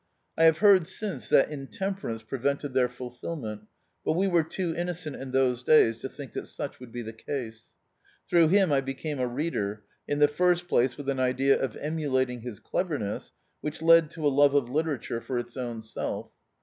[0.35, 3.67] I have heard since that intemperance prevented their fulfilment,
[4.03, 7.13] but we were too innocent in those days K> think that such would be the
[7.13, 7.67] case.
[8.27, 12.41] Through him I became a reader, in the first place with an idea of emulating
[12.41, 16.31] his cleverness, which led to a love of literature for its own self.